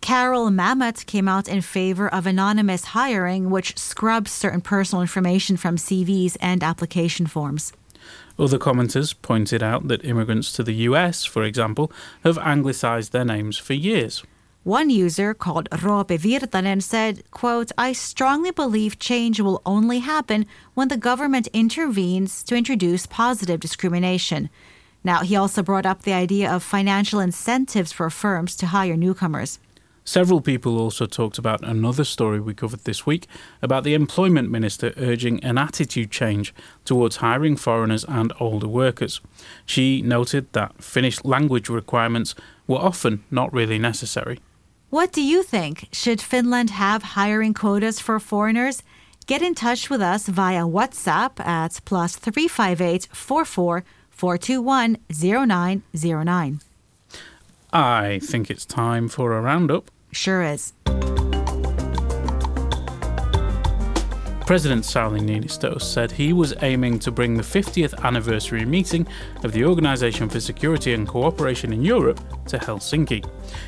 Carol 0.00 0.50
Mamet 0.50 1.06
came 1.06 1.28
out 1.28 1.48
in 1.48 1.60
favor 1.60 2.08
of 2.08 2.26
anonymous 2.26 2.86
hiring, 2.86 3.50
which 3.50 3.76
scrubs 3.78 4.30
certain 4.30 4.60
personal 4.60 5.02
information 5.02 5.56
from 5.56 5.76
CVs 5.76 6.36
and 6.40 6.62
application 6.62 7.26
forms. 7.26 7.72
Other 8.38 8.58
commenters 8.58 9.14
pointed 9.20 9.62
out 9.62 9.88
that 9.88 10.04
immigrants 10.04 10.52
to 10.52 10.62
the 10.62 10.74
US, 10.88 11.24
for 11.24 11.42
example, 11.42 11.90
have 12.22 12.38
anglicized 12.38 13.12
their 13.12 13.24
names 13.24 13.58
for 13.58 13.74
years. 13.74 14.22
One 14.64 14.90
user 14.90 15.34
called 15.34 15.70
Roope 15.70 16.18
Virtanen 16.18 16.82
said, 16.82 17.22
quote, 17.30 17.72
I 17.78 17.92
strongly 17.92 18.50
believe 18.50 18.98
change 18.98 19.40
will 19.40 19.62
only 19.64 20.00
happen 20.00 20.46
when 20.74 20.88
the 20.88 20.96
government 20.96 21.48
intervenes 21.52 22.42
to 22.44 22.56
introduce 22.56 23.06
positive 23.06 23.60
discrimination. 23.60 24.50
Now, 25.02 25.20
he 25.20 25.36
also 25.36 25.62
brought 25.62 25.86
up 25.86 26.02
the 26.02 26.12
idea 26.12 26.52
of 26.52 26.62
financial 26.62 27.18
incentives 27.18 27.92
for 27.92 28.10
firms 28.10 28.56
to 28.56 28.66
hire 28.66 28.96
newcomers. 28.96 29.58
Several 30.08 30.40
people 30.40 30.78
also 30.78 31.04
talked 31.04 31.36
about 31.36 31.62
another 31.62 32.02
story 32.02 32.40
we 32.40 32.54
covered 32.54 32.84
this 32.84 33.04
week 33.04 33.26
about 33.60 33.84
the 33.84 33.92
employment 33.92 34.50
minister 34.50 34.94
urging 34.96 35.38
an 35.44 35.58
attitude 35.58 36.10
change 36.10 36.54
towards 36.86 37.16
hiring 37.16 37.56
foreigners 37.56 38.06
and 38.08 38.32
older 38.40 38.68
workers. 38.68 39.20
She 39.66 40.00
noted 40.00 40.50
that 40.54 40.82
Finnish 40.82 41.22
language 41.24 41.68
requirements 41.68 42.34
were 42.66 42.78
often 42.78 43.22
not 43.30 43.52
really 43.52 43.78
necessary. 43.78 44.40
What 44.88 45.12
do 45.12 45.20
you 45.20 45.42
think? 45.42 45.88
Should 45.92 46.22
Finland 46.22 46.70
have 46.70 47.02
hiring 47.14 47.52
quotas 47.52 48.00
for 48.00 48.18
foreigners? 48.18 48.82
Get 49.26 49.42
in 49.42 49.54
touch 49.54 49.90
with 49.90 50.00
us 50.00 50.26
via 50.26 50.62
WhatsApp 50.62 51.38
at 51.44 51.80
plus 51.84 52.16
358 52.16 53.08
44 53.12 53.84
421 54.08 54.96
0909. 55.10 56.60
I 57.70 58.20
think 58.22 58.50
it's 58.50 58.64
time 58.64 59.08
for 59.08 59.34
a 59.34 59.42
roundup. 59.42 59.90
Sure 60.12 60.42
is. 60.42 60.72
President 64.48 64.82
Sauli 64.82 65.20
Niinistö 65.20 65.78
said 65.78 66.10
he 66.10 66.32
was 66.32 66.54
aiming 66.62 66.98
to 67.00 67.10
bring 67.10 67.36
the 67.36 67.42
50th 67.42 68.02
anniversary 68.02 68.64
meeting 68.64 69.06
of 69.44 69.52
the 69.52 69.62
Organization 69.62 70.26
for 70.26 70.40
Security 70.40 70.94
and 70.94 71.06
Cooperation 71.06 71.70
in 71.70 71.84
Europe 71.84 72.18
to 72.46 72.56
Helsinki. 72.56 73.22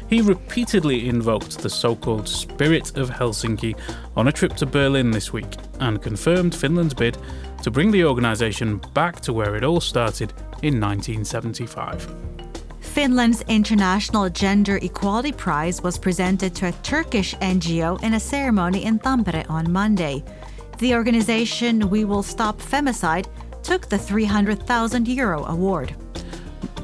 He 0.09 0.23
repeatedly 0.23 1.07
invoked 1.07 1.59
the 1.59 1.69
so 1.69 1.95
called 1.95 2.27
Spirit 2.27 2.97
of 2.97 3.11
Helsinki 3.11 3.79
on 4.17 4.29
a 4.29 4.33
trip 4.33 4.57
to 4.57 4.65
Berlin 4.65 5.11
this 5.11 5.35
week 5.35 5.55
and 5.81 6.01
confirmed 6.01 6.55
Finland's 6.55 6.95
bid 6.95 7.19
to 7.63 7.71
bring 7.71 7.91
the 7.91 8.07
organization 8.07 8.81
back 8.95 9.21
to 9.21 9.35
where 9.35 9.57
it 9.57 9.65
all 9.65 9.83
started 9.83 10.33
in 10.63 10.81
1975. 10.81 12.30
Finland's 12.91 13.43
International 13.43 14.29
Gender 14.29 14.79
Equality 14.83 15.31
Prize 15.31 15.81
was 15.81 15.97
presented 15.97 16.57
to 16.57 16.67
a 16.67 16.73
Turkish 16.83 17.37
NGO 17.37 18.03
in 18.03 18.15
a 18.15 18.21
ceremony 18.21 18.85
in 18.85 18.99
Tampere 18.99 19.49
on 19.49 19.71
Monday. 19.71 20.25
The 20.79 20.97
organization 20.97 21.89
We 21.89 22.05
Will 22.05 22.25
Stop 22.25 22.61
Femicide 22.61 23.29
took 23.63 23.89
the 23.89 23.97
300,000 23.97 25.07
euro 25.07 25.45
award. 25.45 25.95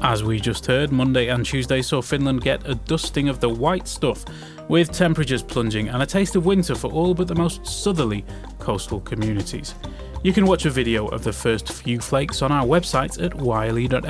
As 0.01 0.23
we 0.23 0.39
just 0.39 0.65
heard, 0.65 0.93
Monday 0.93 1.27
and 1.27 1.45
Tuesday 1.45 1.81
saw 1.81 2.01
Finland 2.01 2.41
get 2.41 2.65
a 2.65 2.75
dusting 2.75 3.27
of 3.27 3.41
the 3.41 3.49
white 3.49 3.85
stuff, 3.85 4.23
with 4.69 4.93
temperatures 4.93 5.43
plunging 5.43 5.89
and 5.89 6.01
a 6.01 6.05
taste 6.05 6.37
of 6.37 6.45
winter 6.45 6.75
for 6.75 6.89
all 6.89 7.13
but 7.13 7.27
the 7.27 7.35
most 7.35 7.67
southerly 7.67 8.23
coastal 8.59 9.01
communities. 9.01 9.75
You 10.23 10.31
can 10.31 10.45
watch 10.45 10.65
a 10.65 10.69
video 10.69 11.07
of 11.07 11.25
the 11.25 11.33
first 11.33 11.69
few 11.69 11.99
flakes 11.99 12.41
on 12.41 12.53
our 12.53 12.65
website 12.65 13.21
at 13.21 13.35
yle.fi/news. 13.35 14.09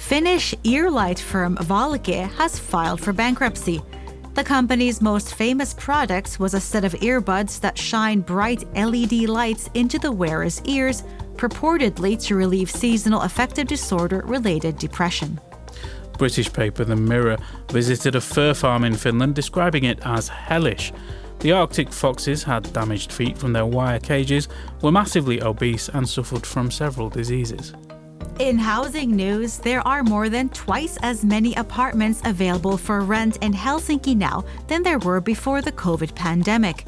Finnish 0.00 0.54
earlight 0.66 1.20
firm 1.20 1.56
Valkee 1.58 2.28
has 2.36 2.58
filed 2.58 3.00
for 3.00 3.12
bankruptcy. 3.12 3.80
The 4.34 4.42
company's 4.42 5.00
most 5.00 5.34
famous 5.34 5.72
product 5.74 6.40
was 6.40 6.54
a 6.54 6.58
set 6.58 6.84
of 6.84 6.94
earbuds 6.94 7.60
that 7.60 7.78
shine 7.78 8.20
bright 8.20 8.64
LED 8.74 9.28
lights 9.28 9.70
into 9.74 10.00
the 10.00 10.10
wearer's 10.10 10.60
ears, 10.64 11.04
purportedly 11.36 12.20
to 12.24 12.34
relieve 12.34 12.70
seasonal 12.70 13.20
affective 13.20 13.68
disorder 13.68 14.22
related 14.24 14.78
depression. 14.78 15.38
British 16.18 16.52
paper 16.52 16.84
The 16.84 16.96
Mirror 16.96 17.36
visited 17.70 18.16
a 18.16 18.20
fur 18.20 18.52
farm 18.52 18.84
in 18.84 18.96
Finland, 18.96 19.36
describing 19.36 19.84
it 19.84 20.00
as 20.04 20.26
hellish. 20.26 20.92
The 21.38 21.52
Arctic 21.52 21.92
foxes 21.92 22.42
had 22.42 22.72
damaged 22.72 23.12
feet 23.12 23.38
from 23.38 23.52
their 23.52 23.66
wire 23.66 24.00
cages, 24.00 24.48
were 24.82 24.90
massively 24.90 25.40
obese, 25.40 25.88
and 25.88 26.08
suffered 26.08 26.46
from 26.46 26.70
several 26.70 27.10
diseases. 27.10 27.74
In 28.40 28.56
housing 28.56 29.14
news, 29.14 29.58
there 29.58 29.86
are 29.86 30.02
more 30.02 30.30
than 30.30 30.48
twice 30.48 30.96
as 31.02 31.26
many 31.26 31.54
apartments 31.56 32.22
available 32.24 32.78
for 32.78 33.02
rent 33.02 33.36
in 33.42 33.52
Helsinki 33.52 34.16
now 34.16 34.46
than 34.66 34.82
there 34.82 34.98
were 34.98 35.20
before 35.20 35.60
the 35.60 35.72
COVID 35.72 36.14
pandemic. 36.14 36.86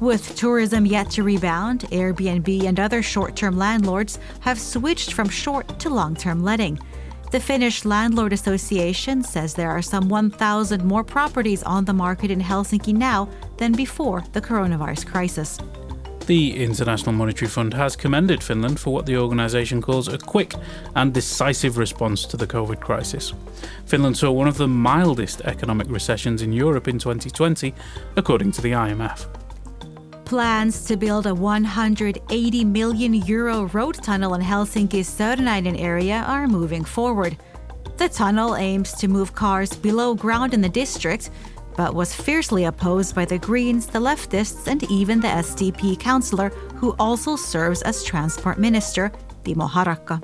With 0.00 0.34
tourism 0.34 0.86
yet 0.86 1.10
to 1.10 1.22
rebound, 1.22 1.80
Airbnb 1.90 2.64
and 2.64 2.80
other 2.80 3.02
short 3.02 3.36
term 3.36 3.58
landlords 3.58 4.18
have 4.40 4.58
switched 4.58 5.12
from 5.12 5.28
short 5.28 5.78
to 5.80 5.90
long 5.90 6.16
term 6.16 6.42
letting. 6.42 6.78
The 7.32 7.38
Finnish 7.38 7.84
Landlord 7.84 8.32
Association 8.32 9.22
says 9.22 9.52
there 9.52 9.70
are 9.70 9.82
some 9.82 10.08
1,000 10.08 10.82
more 10.82 11.04
properties 11.04 11.62
on 11.64 11.84
the 11.84 11.92
market 11.92 12.30
in 12.30 12.40
Helsinki 12.40 12.94
now 12.94 13.28
than 13.58 13.72
before 13.72 14.24
the 14.32 14.40
coronavirus 14.40 15.06
crisis. 15.06 15.58
The 16.26 16.56
International 16.64 17.12
Monetary 17.12 17.50
Fund 17.50 17.74
has 17.74 17.96
commended 17.96 18.42
Finland 18.42 18.80
for 18.80 18.94
what 18.94 19.04
the 19.04 19.18
organisation 19.18 19.82
calls 19.82 20.08
a 20.08 20.16
quick 20.16 20.54
and 20.96 21.12
decisive 21.12 21.76
response 21.76 22.24
to 22.24 22.38
the 22.38 22.46
COVID 22.46 22.80
crisis. 22.80 23.34
Finland 23.84 24.16
saw 24.16 24.30
one 24.30 24.48
of 24.48 24.56
the 24.56 24.66
mildest 24.66 25.42
economic 25.42 25.86
recessions 25.90 26.40
in 26.40 26.50
Europe 26.50 26.88
in 26.88 26.98
2020, 26.98 27.74
according 28.16 28.52
to 28.52 28.62
the 28.62 28.72
IMF. 28.72 29.26
Plans 30.24 30.86
to 30.86 30.96
build 30.96 31.26
a 31.26 31.34
180 31.34 32.64
million 32.64 33.12
euro 33.12 33.64
road 33.74 34.02
tunnel 34.02 34.32
in 34.32 34.40
Helsinki's 34.40 35.10
Sörnäinen 35.10 35.78
area 35.78 36.24
are 36.26 36.48
moving 36.48 36.84
forward. 36.84 37.36
The 37.98 38.08
tunnel 38.08 38.56
aims 38.56 38.92
to 38.94 39.08
move 39.08 39.34
cars 39.34 39.76
below 39.76 40.14
ground 40.14 40.54
in 40.54 40.62
the 40.62 40.70
district 40.70 41.28
but 41.76 41.94
was 41.94 42.14
fiercely 42.14 42.64
opposed 42.64 43.14
by 43.14 43.24
the 43.24 43.38
Greens, 43.38 43.86
the 43.86 43.98
leftists, 43.98 44.66
and 44.66 44.82
even 44.90 45.20
the 45.20 45.28
SDP 45.28 45.98
councillor, 45.98 46.50
who 46.76 46.94
also 46.98 47.36
serves 47.36 47.82
as 47.82 48.04
transport 48.04 48.58
minister, 48.58 49.12
Timo 49.44 49.68
Harakka. 49.68 50.22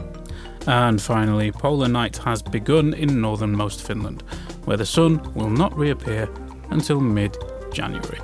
And 0.66 1.00
finally, 1.00 1.52
polar 1.52 1.88
night 1.88 2.18
has 2.18 2.42
begun 2.42 2.94
in 2.94 3.20
northernmost 3.20 3.82
Finland, 3.86 4.22
where 4.64 4.76
the 4.76 4.86
sun 4.86 5.20
will 5.34 5.50
not 5.50 5.76
reappear 5.76 6.28
until 6.70 7.00
mid 7.00 7.36
January. 7.72 8.20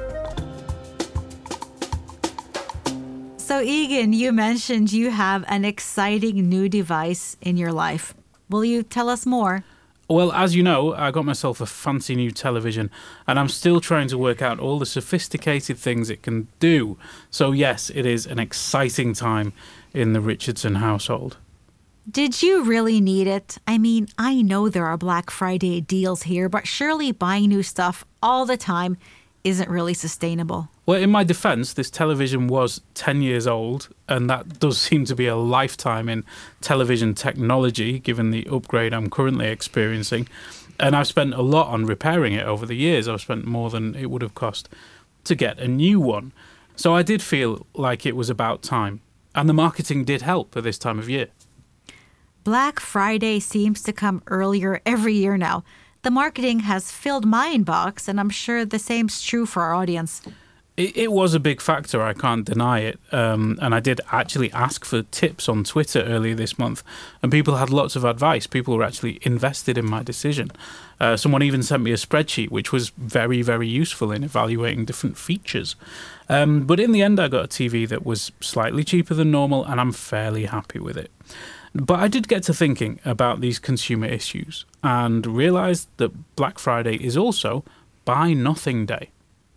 So, 3.37 3.63
Egan, 3.63 4.13
you 4.13 4.33
mentioned 4.33 4.93
you 4.93 5.11
have 5.11 5.45
an 5.49 5.65
exciting 5.65 6.49
new 6.49 6.69
device 6.69 7.37
in 7.41 7.57
your 7.57 7.73
life. 7.73 8.13
Will 8.51 8.65
you 8.65 8.83
tell 8.83 9.09
us 9.09 9.25
more? 9.25 9.65
Well, 10.09 10.31
as 10.31 10.55
you 10.55 10.63
know, 10.63 10.95
I 10.95 11.11
got 11.11 11.25
myself 11.25 11.61
a 11.61 11.67
fancy 11.67 12.15
new 12.15 12.31
television, 12.31 12.91
and 13.27 13.41
I'm 13.41 13.49
still 13.49 13.81
trying 13.81 14.07
to 14.09 14.19
work 14.19 14.41
out 14.41 14.61
all 14.61 14.79
the 14.79 14.87
sophisticated 14.87 15.79
things 15.79 16.11
it 16.11 16.23
can 16.23 16.47
do. 16.61 16.97
So, 17.29 17.51
yes, 17.51 17.91
it 17.91 18.07
is 18.07 18.25
an 18.25 18.39
exciting 18.39 19.15
time 19.15 19.53
in 19.93 20.13
the 20.13 20.21
Richardson 20.21 20.77
household. 20.77 21.39
Did 22.09 22.41
you 22.41 22.63
really 22.63 23.01
need 23.01 23.27
it? 23.27 23.59
I 23.67 23.79
mean, 23.79 24.07
I 24.17 24.43
know 24.43 24.69
there 24.69 24.87
are 24.87 24.97
Black 24.97 25.29
Friday 25.29 25.81
deals 25.81 26.23
here, 26.23 26.49
but 26.49 26.69
surely 26.69 27.11
buying 27.11 27.49
new 27.49 27.65
stuff 27.65 28.05
all 28.23 28.47
the 28.47 28.57
time 28.57 28.97
isn't 29.43 29.69
really 29.69 29.95
sustainable. 29.95 30.69
Well, 30.87 31.03
in 31.03 31.11
my 31.11 31.25
defense, 31.25 31.73
this 31.73 31.91
television 31.91 32.47
was 32.47 32.81
10 32.95 33.21
years 33.21 33.49
old, 33.49 33.89
and 34.09 34.31
that 34.31 34.61
does 34.61 34.81
seem 34.81 35.05
to 35.07 35.17
be 35.17 35.27
a 35.27 35.35
lifetime 35.35 36.09
in 36.09 36.25
television 36.61 37.13
technology, 37.13 37.99
given 37.99 38.31
the 38.31 38.47
upgrade 38.47 38.95
I'm 38.95 39.11
currently 39.11 39.49
experiencing. 39.49 40.29
And 40.79 40.95
I've 40.95 41.09
spent 41.09 41.35
a 41.35 41.43
lot 41.43 41.69
on 41.69 41.87
repairing 41.87 42.35
it 42.35 42.47
over 42.47 42.65
the 42.65 42.77
years. 42.77 43.09
I've 43.09 43.21
spent 43.21 43.47
more 43.47 43.69
than 43.69 43.97
it 43.97 44.11
would 44.11 44.23
have 44.23 44.35
cost 44.35 44.69
to 45.25 45.35
get 45.35 45.59
a 45.59 45.67
new 45.67 45.99
one. 45.99 46.33
So 46.77 46.95
I 46.95 47.03
did 47.03 47.21
feel 47.21 47.67
like 47.75 48.07
it 48.07 48.15
was 48.15 48.31
about 48.31 48.63
time. 48.63 49.01
And 49.35 49.49
the 49.49 49.55
marketing 49.55 50.05
did 50.05 50.23
help 50.23 50.57
at 50.57 50.63
this 50.63 50.79
time 50.79 50.99
of 50.99 51.09
year. 51.09 51.29
Black 52.45 52.79
Friday 52.79 53.41
seems 53.41 53.83
to 53.83 53.93
come 53.93 54.23
earlier 54.29 54.81
every 54.87 55.15
year 55.15 55.37
now. 55.37 55.65
The 56.03 56.11
marketing 56.13 56.61
has 56.61 56.93
filled 56.93 57.27
my 57.27 57.53
inbox, 57.53 58.07
and 58.07 58.21
I'm 58.21 58.31
sure 58.31 58.65
the 58.65 58.79
same's 58.79 59.21
true 59.21 59.47
for 59.47 59.63
our 59.63 59.75
audience. 59.75 60.23
It, 60.77 60.97
it 60.97 61.13
was 61.13 61.33
a 61.33 61.41
big 61.41 61.61
factor, 61.61 62.03
I 62.03 62.13
can't 62.13 62.45
deny 62.45 62.81
it. 62.81 63.01
Um, 63.11 63.59
and 63.63 63.75
I 63.75 63.81
did 63.81 64.01
actually 64.13 64.53
ask 64.53 64.85
for 64.85 65.03
tips 65.03 65.49
on 65.49 65.65
Twitter 65.65 66.03
earlier 66.03 66.35
this 66.35 66.59
month, 66.59 66.83
and 67.23 67.33
people 67.33 67.57
had 67.57 67.71
lots 67.71 67.97
of 67.97 68.05
advice. 68.05 68.47
People 68.47 68.77
were 68.77 68.83
actually 68.85 69.19
invested 69.23 69.79
in 69.79 69.87
my 69.87 70.03
decision. 70.03 70.51
Uh, 71.01 71.17
someone 71.17 71.43
even 71.43 71.63
sent 71.63 71.83
me 71.83 71.93
a 71.93 71.97
spreadsheet, 71.97 72.51
which 72.51 72.73
was 72.73 72.91
very, 72.91 73.43
very 73.43 73.69
useful 73.69 74.13
in 74.13 74.23
evaluating 74.23 74.85
different 74.85 75.17
features. 75.17 75.77
Um, 76.29 76.67
but 76.67 76.81
in 76.81 76.93
the 76.93 77.03
end, 77.03 77.21
I 77.21 77.29
got 77.29 77.45
a 77.45 77.49
TV 77.49 77.89
that 77.89 78.05
was 78.05 78.33
slightly 78.41 78.85
cheaper 78.85 79.15
than 79.15 79.31
normal, 79.31 79.65
and 79.65 79.81
I'm 79.81 79.93
fairly 79.93 80.47
happy 80.47 80.79
with 80.79 80.97
it. 80.97 81.11
But 81.75 82.01
I 82.01 82.09
did 82.09 82.29
get 82.29 82.43
to 82.45 82.55
thinking 82.55 83.01
about 83.05 83.41
these 83.41 83.59
consumer 83.59 84.07
issues 84.07 84.65
and 84.83 85.27
realised 85.27 85.89
that 85.99 86.35
Black 86.37 86.59
Friday 86.59 86.97
is 86.97 87.17
also 87.17 87.65
Buy 88.07 88.33
Nothing 88.33 88.87
Day. 88.87 89.11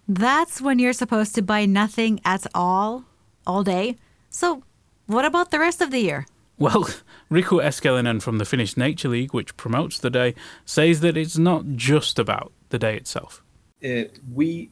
That's 0.10 0.60
when 0.60 0.80
you're 0.80 0.94
supposed 0.94 1.36
to 1.36 1.44
buy 1.44 1.68
nothing 1.68 2.20
at 2.26 2.48
all, 2.56 3.06
all 3.46 3.64
day. 3.64 3.96
So, 4.32 4.64
what 5.06 5.24
about 5.24 5.52
the 5.52 5.60
rest 5.60 5.82
of 5.82 5.92
the 5.92 6.00
year? 6.00 6.26
Well, 6.58 6.90
Riku 7.32 7.64
Eskelinen 7.64 8.20
from 8.20 8.40
the 8.40 8.46
Finnish 8.46 8.76
Nature 8.76 9.10
League, 9.10 9.36
which 9.36 9.56
promotes 9.56 10.00
the 10.00 10.10
day, 10.10 10.34
says 10.66 11.02
that 11.02 11.16
it's 11.16 11.38
not 11.38 11.64
just 11.76 12.18
about 12.18 12.52
the 12.70 12.80
day 12.80 12.98
itself. 12.98 13.44
Uh, 13.86 14.06
we, 14.34 14.72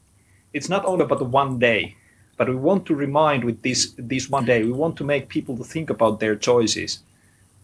it's 0.53 0.69
not 0.69 0.83
all 0.83 0.99
about 1.03 1.19
the 1.19 1.25
one 1.25 1.59
day, 1.59 1.95
but 2.35 2.49
we 2.49 2.55
want 2.55 2.87
to 2.87 2.95
remind 2.95 3.43
with 3.43 3.61
this 3.61 3.93
this 3.95 4.31
one 4.31 4.45
day. 4.45 4.63
We 4.63 4.71
want 4.71 4.97
to 4.97 5.03
make 5.03 5.29
people 5.29 5.55
to 5.57 5.63
think 5.63 5.91
about 5.91 6.19
their 6.19 6.35
choices 6.35 7.03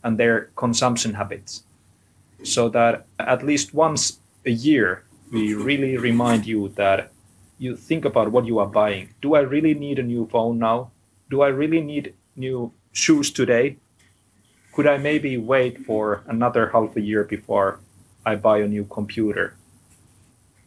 and 0.03 0.19
their 0.19 0.51
consumption 0.55 1.15
habits 1.15 1.63
so 2.43 2.69
that 2.69 3.07
at 3.19 3.43
least 3.43 3.73
once 3.73 4.19
a 4.45 4.51
year 4.51 5.05
we 5.31 5.55
really 5.55 5.97
remind 5.97 6.45
you 6.45 6.69
that 6.75 7.09
you 7.57 7.75
think 7.75 8.05
about 8.05 8.31
what 8.31 8.45
you 8.45 8.59
are 8.59 8.67
buying. 8.67 9.13
Do 9.21 9.35
i 9.35 9.39
really 9.39 9.73
need 9.73 9.99
a 9.99 10.03
new 10.03 10.27
phone 10.27 10.59
now? 10.59 10.91
Do 11.29 11.41
i 11.41 11.47
really 11.47 11.81
need 11.81 12.13
new 12.35 12.71
shoes 12.91 13.31
today? 13.31 13.77
Could 14.73 14.87
i 14.87 14.97
maybe 14.97 15.37
wait 15.37 15.85
for 15.85 16.23
another 16.27 16.69
half 16.69 16.95
a 16.95 17.01
year 17.01 17.23
before 17.23 17.79
i 18.25 18.35
buy 18.35 18.59
a 18.59 18.67
new 18.67 18.85
computer? 18.85 19.55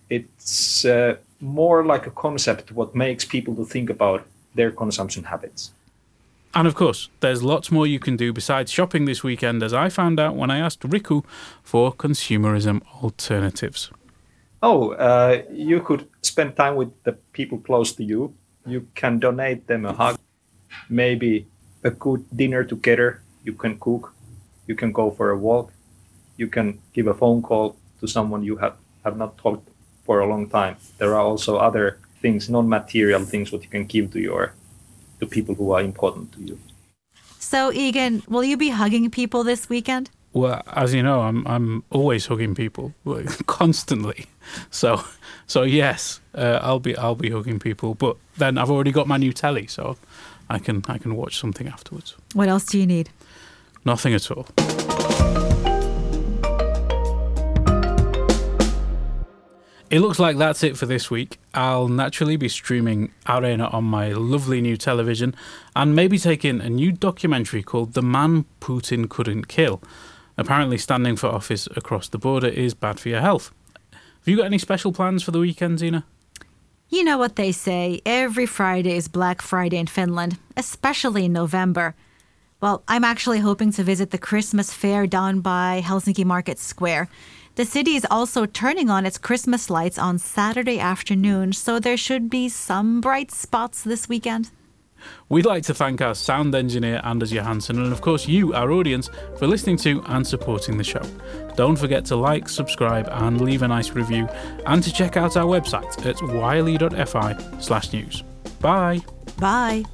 It's 0.08 0.84
uh, 0.84 1.16
more 1.40 1.84
like 1.84 2.06
a 2.06 2.10
concept 2.10 2.72
what 2.72 2.94
makes 2.94 3.24
people 3.24 3.54
to 3.56 3.64
think 3.64 3.90
about 3.90 4.26
their 4.54 4.70
consumption 4.70 5.24
habits. 5.24 5.72
And 6.54 6.66
of 6.66 6.74
course, 6.74 7.10
there's 7.20 7.42
lots 7.42 7.70
more 7.70 7.86
you 7.86 7.98
can 7.98 8.16
do 8.16 8.32
besides 8.32 8.72
shopping 8.72 9.04
this 9.04 9.22
weekend, 9.22 9.62
as 9.62 9.74
I 9.74 9.90
found 9.90 10.18
out 10.18 10.36
when 10.36 10.50
I 10.50 10.58
asked 10.58 10.80
Riku 10.80 11.22
for 11.62 11.92
consumerism 11.92 12.80
alternatives. 13.02 13.90
Oh, 14.68 14.90
uh, 14.98 15.42
you 15.52 15.78
could 15.80 16.08
spend 16.22 16.56
time 16.56 16.74
with 16.74 16.90
the 17.04 17.12
people 17.38 17.58
close 17.58 17.92
to 17.92 18.02
you. 18.02 18.34
You 18.66 18.88
can 18.96 19.20
donate 19.20 19.68
them 19.68 19.86
a 19.86 19.92
hug, 19.92 20.18
maybe 20.90 21.46
a 21.84 21.90
good 21.90 22.26
dinner 22.34 22.64
together. 22.64 23.22
You 23.44 23.52
can 23.52 23.78
cook. 23.78 24.12
You 24.66 24.74
can 24.74 24.90
go 24.90 25.12
for 25.12 25.30
a 25.30 25.38
walk. 25.38 25.70
You 26.36 26.48
can 26.48 26.80
give 26.92 27.06
a 27.06 27.14
phone 27.14 27.42
call 27.42 27.76
to 28.00 28.08
someone 28.08 28.42
you 28.42 28.56
have, 28.56 28.74
have 29.04 29.16
not 29.16 29.38
talked 29.38 29.68
for 30.04 30.18
a 30.18 30.26
long 30.26 30.50
time. 30.50 30.78
There 30.98 31.14
are 31.14 31.22
also 31.22 31.58
other 31.58 32.00
things, 32.20 32.50
non-material 32.50 33.24
things, 33.24 33.52
what 33.52 33.62
you 33.62 33.68
can 33.68 33.86
give 33.86 34.10
to 34.14 34.20
your 34.20 34.54
to 35.20 35.26
people 35.26 35.54
who 35.54 35.70
are 35.70 35.80
important 35.80 36.32
to 36.32 36.40
you. 36.42 36.58
So, 37.38 37.72
Egan, 37.72 38.24
will 38.26 38.42
you 38.42 38.56
be 38.56 38.70
hugging 38.70 39.10
people 39.12 39.44
this 39.44 39.68
weekend? 39.68 40.10
Well, 40.36 40.60
as 40.66 40.92
you 40.92 41.02
know, 41.02 41.22
I'm 41.22 41.46
I'm 41.46 41.82
always 41.88 42.26
hugging 42.26 42.54
people 42.54 42.92
constantly. 43.46 44.26
So, 44.70 45.02
so 45.46 45.62
yes, 45.62 46.20
uh, 46.34 46.58
I'll 46.60 46.78
be 46.78 46.94
I'll 46.94 47.14
be 47.14 47.30
hugging 47.30 47.58
people. 47.58 47.94
But 47.94 48.18
then 48.36 48.58
I've 48.58 48.70
already 48.70 48.92
got 48.92 49.08
my 49.08 49.16
new 49.16 49.32
telly, 49.32 49.66
so 49.66 49.96
I 50.50 50.58
can 50.58 50.84
I 50.88 50.98
can 50.98 51.16
watch 51.16 51.38
something 51.38 51.66
afterwards. 51.66 52.16
What 52.34 52.48
else 52.48 52.66
do 52.66 52.78
you 52.78 52.86
need? 52.86 53.08
Nothing 53.86 54.12
at 54.12 54.30
all. 54.30 54.46
It 59.88 60.00
looks 60.00 60.18
like 60.18 60.36
that's 60.36 60.62
it 60.62 60.76
for 60.76 60.84
this 60.84 61.10
week. 61.10 61.38
I'll 61.54 61.88
naturally 61.88 62.36
be 62.36 62.50
streaming 62.50 63.10
Areena 63.24 63.72
on 63.72 63.84
my 63.84 64.12
lovely 64.12 64.60
new 64.60 64.76
television 64.76 65.34
and 65.74 65.96
maybe 65.96 66.18
taking 66.18 66.60
a 66.60 66.68
new 66.68 66.92
documentary 66.92 67.62
called 67.62 67.94
The 67.94 68.02
Man 68.02 68.44
Putin 68.60 69.08
Couldn't 69.08 69.48
Kill. 69.48 69.80
Apparently, 70.38 70.78
standing 70.78 71.16
for 71.16 71.28
office 71.28 71.66
across 71.76 72.08
the 72.08 72.18
border 72.18 72.48
is 72.48 72.74
bad 72.74 73.00
for 73.00 73.08
your 73.08 73.20
health. 73.20 73.52
Have 73.92 74.28
you 74.28 74.36
got 74.36 74.46
any 74.46 74.58
special 74.58 74.92
plans 74.92 75.22
for 75.22 75.30
the 75.30 75.38
weekend, 75.38 75.78
Zena? 75.78 76.04
You 76.88 77.04
know 77.04 77.18
what 77.18 77.36
they 77.36 77.52
say 77.52 78.00
every 78.06 78.46
Friday 78.46 78.96
is 78.96 79.08
Black 79.08 79.42
Friday 79.42 79.78
in 79.78 79.86
Finland, 79.86 80.38
especially 80.56 81.24
in 81.24 81.32
November. 81.32 81.94
Well, 82.60 82.82
I'm 82.86 83.04
actually 83.04 83.40
hoping 83.40 83.72
to 83.72 83.82
visit 83.82 84.10
the 84.10 84.18
Christmas 84.18 84.72
fair 84.72 85.06
down 85.06 85.40
by 85.40 85.82
Helsinki 85.84 86.24
Market 86.24 86.58
Square. 86.58 87.08
The 87.56 87.64
city 87.64 87.96
is 87.96 88.06
also 88.10 88.46
turning 88.46 88.90
on 88.90 89.06
its 89.06 89.18
Christmas 89.18 89.70
lights 89.70 89.98
on 89.98 90.18
Saturday 90.18 90.78
afternoon, 90.78 91.54
so 91.54 91.78
there 91.78 91.96
should 91.96 92.28
be 92.28 92.48
some 92.48 93.00
bright 93.00 93.30
spots 93.30 93.82
this 93.82 94.08
weekend. 94.08 94.50
We'd 95.28 95.46
like 95.46 95.62
to 95.64 95.74
thank 95.74 96.00
our 96.00 96.14
sound 96.14 96.54
engineer 96.54 97.00
Anders 97.04 97.32
Johansson 97.32 97.82
and, 97.82 97.92
of 97.92 98.00
course, 98.00 98.26
you, 98.26 98.54
our 98.54 98.70
audience, 98.72 99.08
for 99.38 99.46
listening 99.46 99.76
to 99.78 100.02
and 100.06 100.26
supporting 100.26 100.76
the 100.76 100.84
show. 100.84 101.02
Don't 101.56 101.76
forget 101.76 102.04
to 102.06 102.16
like, 102.16 102.48
subscribe, 102.48 103.08
and 103.10 103.40
leave 103.40 103.62
a 103.62 103.68
nice 103.68 103.90
review, 103.90 104.28
and 104.66 104.82
to 104.82 104.92
check 104.92 105.16
out 105.16 105.36
our 105.36 105.46
website 105.46 106.04
at 106.06 106.20
yle.fi 106.22 107.60
slash 107.60 107.92
news. 107.92 108.22
Bye. 108.60 109.00
Bye. 109.38 109.84